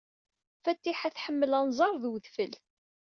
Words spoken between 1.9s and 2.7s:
ed wedfel.